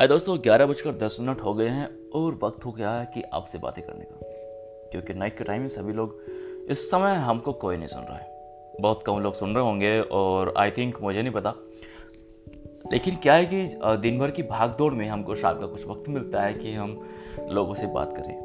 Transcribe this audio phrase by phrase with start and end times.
[0.00, 3.22] आए दोस्तों, ग्यारह बजकर दस मिनट हो गए हैं और वक्त हो गया है कि
[3.22, 4.20] आपसे बातें करने का।
[4.90, 6.20] क्योंकि नाइट के टाइम में सभी लोग
[6.70, 8.28] इस समय हमको कोई नहीं सुन रहा है।
[8.80, 11.54] बहुत कम लोग सुन रहे होंगे और आई थिंक मुझे नहीं पता।
[12.92, 16.08] लेकिन क्या है कि दिन भर की भाग दौड़ में हमको शाम का कुछ वक्त
[16.08, 17.08] मिलता है कि हम
[17.48, 18.38] लोगों से बात करें,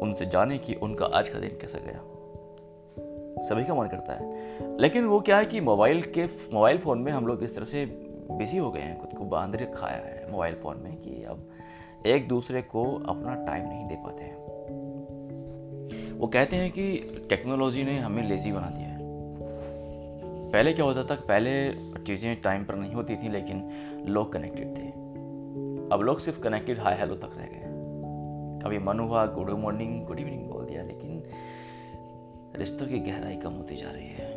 [0.00, 2.00] उनसे जाने कि उनका आज का दिन कैसा गया।
[3.42, 7.12] सभी का मन करता है। लेकिन वो क्या है कि मोबाइल के मोबाइल फ़ोन में
[7.12, 10.54] हम लोग इस तरह से बिज़ी हो गए हैं, खुद को बाँध रखा है मोबाइल
[10.54, 11.50] फ़ोन में कि अब
[12.06, 14.46] एक दूसरे को अपना टाइम नहीं दे पाते हैं।
[16.18, 18.96] वो कहते हैं कि टेक्नोलॉजी ने हमें लेजी बना दिया है।
[20.52, 21.72] पहले क्या होता था, पहले
[22.04, 23.70] चीज़ें टाइम पर नहीं होती थी, लेकिन
[24.06, 24.88] लोग कनेक्टेड थे।
[25.92, 27.56] अब लोग सिर्फ़ कनेक्टेड हाई हेलो तक रह गए
[28.64, 31.22] कभी मन हुआ, गुड मॉर्निंग, गुड इवनिंग बोल दिया, लेकिन
[32.56, 34.35] रिश्तों की गहराई कम होती जा रही है।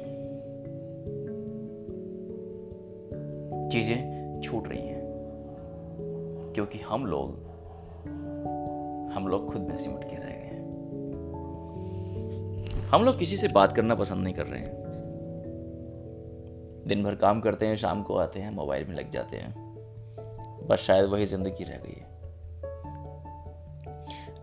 [3.69, 4.99] चीज़ें छूट रही हैं।
[6.55, 7.49] क्योंकि हम लोग
[9.15, 10.59] हम लोग खुद में सिमट के रह गए हैं।
[12.87, 14.79] हम लोग किसी से बात करना पसंद नहीं कर रहे हैं।
[16.87, 19.69] दिन भर काम करते हैं, शाम को आते हैं, मोबाइल में लग जाते हैं।
[20.67, 22.09] बस शायद वही ज़िंदगी रह गई है।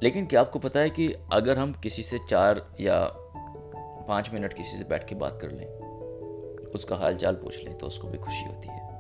[0.03, 3.05] लेकिन क्या आपको पता है कि अगर हम किसी से चार या
[4.09, 5.67] पाँच मिनट किसी से बैठ के बात कर लें,
[6.75, 8.96] उसका हाल चाल पूछ लें तो उसको भी खुशी होती है।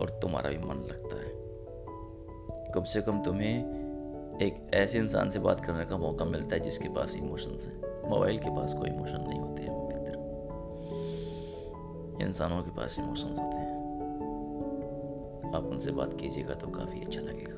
[0.00, 1.32] और तुम्हारा भी मन लगता है।
[2.72, 3.86] कम से कम तुम्हें
[4.42, 8.38] एक ऐसे इंसान से बात करने का मौका मिलता है जिसके पास इमोशंस हैं। मोबाइल
[8.38, 10.12] के पास कोई इमोशन नहीं होते हैं, मित्र।
[12.26, 13.76] इंसानों के पास इमोशंस होते हैं।
[15.54, 17.56] आप उनसे बात कीजिएगा तो काफ़ी अच्छा लगेगा।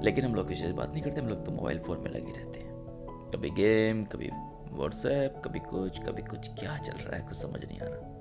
[0.00, 2.32] लेकिन हम लोग किसी से बात नहीं करते, हम लोग तो मोबाइल फ़ोन में लगे
[2.32, 2.74] रहते हैं।
[3.34, 4.30] कभी गेम कभी
[4.72, 7.28] व्हाट्सएप कभी कुछ कभी कुछ। क्या चल रहा है?
[7.28, 8.13] कुछ समझ नहीं आ रहा।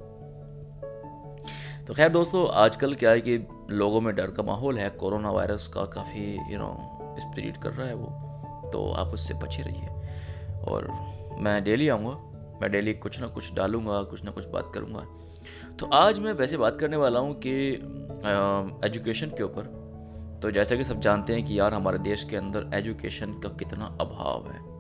[1.88, 5.68] तो खैर दोस्तों, आजकल क्या है कि लोगों में डर का माहौल है। कोरोना वायरस
[5.68, 8.06] का काफ़ी यू नो स्प्रिट कर रहा है वो।
[8.74, 9.88] तो आप उससे बचे रहिए।
[10.68, 10.88] और
[11.40, 12.12] मैं डेली आऊँगा।
[12.62, 15.08] मैं डेली कुछ ना कुछ डालूँगा, कुछ ना कुछ बात करूँगा।
[15.80, 17.74] तो आज मैं वैसे बात करने वाला हूँ कि
[18.88, 19.84] एजुकेशन के ऊपर।
[20.44, 23.86] तो जैसा कि सब जानते हैं कि यार हमारे देश के अंदर एजुकेशन का कितना
[23.86, 24.74] अभाव है।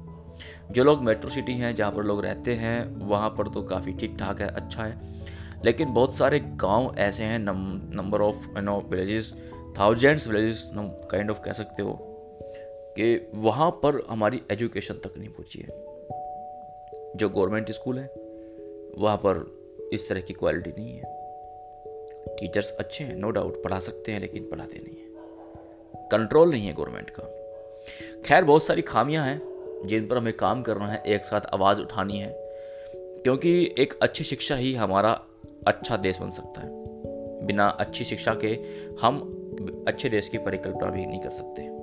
[0.73, 4.17] जो लोग मेट्रो सिटी हैं, जहाँ पर लोग रहते हैं, वहाँ पर तो काफ़ी ठीक
[4.19, 5.13] ठाक है अच्छा है।
[5.66, 9.34] लेकिन बहुत सारे गाँव ऐसे हैं number of you know villages
[9.79, 11.94] thousands villages kind of कह सकते हो,
[12.97, 15.68] कि वहाँ पर हमारी एजुकेशन तक नहीं पहुँची है।
[17.16, 18.13] जो गवर्नमेंट स्कूल है,
[18.97, 19.63] वहाँ पर
[19.94, 21.03] इस तरह की क्वालिटी नहीं है।
[22.35, 25.13] टीचर्स अच्छे हैं नो डाउट पढ़ा सकते हैं, लेकिन पढ़ाते नहीं है।
[26.09, 27.24] कंट्रोल नहीं है गवर्नमेंट का।
[28.25, 29.41] खैर, बहुत सारी खामियाँ हैं,
[29.85, 32.34] जिन पर हमें काम करना है, एक साथ आवाज़ उठानी है,
[33.24, 35.22] क्योंकि एक अच्छी शिक्षा ही हमारा
[35.68, 36.69] अच्छा देश बन सकता है।
[37.46, 38.59] बिना अच्छी शिक्षा के
[39.01, 39.40] हम
[39.88, 41.74] अच्छे देश की परिकल्पना भी नहीं कर सकते।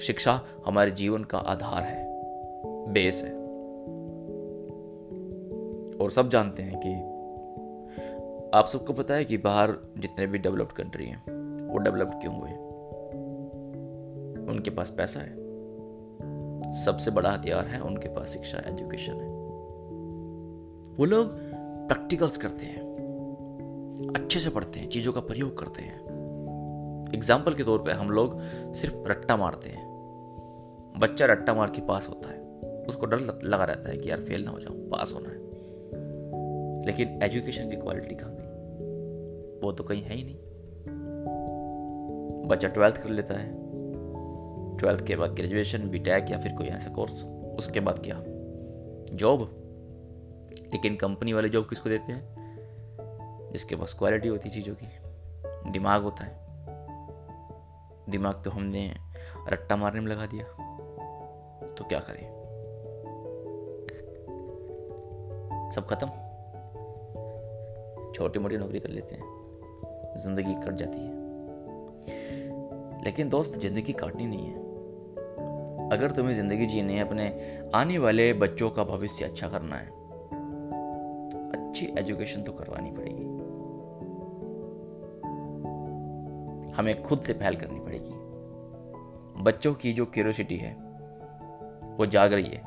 [0.00, 2.06] शिक्षा हमारे जीवन का आधार है,
[2.92, 3.32] बेस है।
[5.96, 7.16] और सब जानते हैं कि
[8.58, 11.22] आप सबको पता है कि बाहर जितने भी डेवलप्ड कंट्री हैं,
[11.72, 12.50] वो डेवलप्ड क्यों हुए
[14.52, 15.46] उनके पास पैसा है।
[16.84, 19.36] सबसे बड़ा हथियार है उनके पास शिक्षा एजुकेशन है।
[20.96, 21.45] वो लोग
[21.88, 22.80] प्रैक्टिकल्स करते हैं,
[24.16, 26.00] अच्छे से पढ़ते हैं, चीज़ों का प्रयोग करते हैं।
[27.14, 28.40] एग्ज़ाम्पल के तौर पे हम लोग
[28.72, 29.86] सिर्फ़ रट्टा मारते हैं।
[30.98, 34.44] बच्चा रट्टा मार के पास होता है। उसको डर लगा रहता है कि यार फेल
[34.44, 35.36] ना हो जाऊँ, पास होना है।
[36.86, 38.46] लेकिन एजुकेशन की क्वालिटी कहाँ गई?
[39.66, 40.36] वो तो कहीं है ही नहीं।
[42.48, 43.66] बच्चा ट्वेल्थ कर लेता है।
[44.76, 47.24] ट्वेल्थ के बाद ग्रेजुएशन बीटेक या फिर कोई ऐसा कोर्स
[47.58, 48.22] उसके बाद क्या?
[49.16, 49.65] जॉब
[50.72, 52.36] लेकिन कंपनी वाले जॉब किसको देते हैं?
[53.52, 54.86] जिसके पास क्वालिटी होती चीज़ों की।
[55.70, 56.46] दिमाग होता है।
[58.08, 58.94] दिमाग तो हमने
[59.52, 60.44] रट्टा मारने में लगा दिया।
[61.66, 62.36] तो क्या करें?
[65.74, 66.06] सब खत्म।
[68.12, 69.36] छोटी मोटी नौकरी कर लेते हैं।
[70.16, 71.26] ज़िंदगी कट जाती है।
[73.04, 74.66] लेकिन दोस्त, ज़िंदगी काटनी नहीं है।
[75.92, 77.28] अगर तुम्हें ज़िंदगी जीनी अपने
[77.74, 79.95] आने वाले बच्चों का भविष्य अच्छा करना है
[81.76, 83.24] अच्छी एजुकेशन तो करवानी पड़ेगी।
[86.72, 90.72] हमें खुद से पहल करनी पड़ेगी। बच्चों की जो क्यूरोसिटी है,
[91.96, 92.62] वो जाग रही है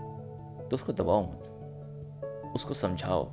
[0.70, 3.26] तो उसको दबाओ मत। उसको समझाओ।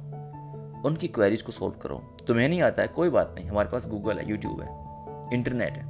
[0.87, 4.19] उनकी क्वेरीज को सोल्व करो। तुम्हें नहीं आता है, कोई बात नहीं, हमारे पास गूगल
[4.19, 4.69] है यूट्यूब है
[5.35, 5.85] इंटरनेट है।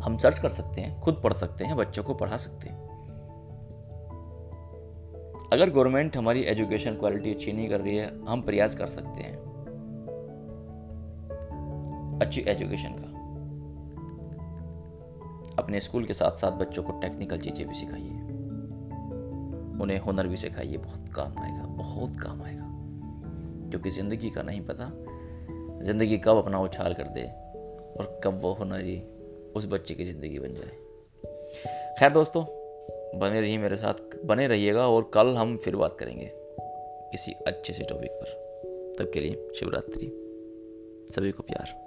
[0.00, 2.83] हम सर्च कर सकते हैं, खुद पढ़ सकते हैं, बच्चों को पढ़ा सकते हैं।
[5.54, 9.36] अगर गवर्नमेंट हमारी एजुकेशन क्वालिटी अच्छी नहीं कर रही है, हम प्रयास कर सकते हैं।
[12.22, 13.14] अच्छी एजुकेशन का।
[15.62, 18.10] अपने स्कूल के साथ साथ बच्चों को टेक्निकल चीज़ें भी सिखाइए।
[19.80, 22.64] उन्हें हुनर भी सिखाइए। बहुत काम आएगा, बहुत काम आएगा।
[23.70, 24.90] क्योंकि ज़िंदगी का नहीं पता,
[25.82, 27.24] ज़िंदगी कब अपना उछाल कर दे
[27.98, 29.00] और कब वो हुनरी
[29.56, 30.76] उस बच्चे की ज़िंदगी बन जाए।
[31.98, 32.63] खैर दोस्तों
[33.14, 33.94] बने रहिए मेरे साथ,
[34.24, 36.30] बने रहिएगा और कल हम फिर बात करेंगे
[37.12, 38.44] किसी अच्छे से टॉपिक पर।
[38.98, 40.06] तब के लिए शिवरात्रि
[41.10, 41.83] सभी को प्यार।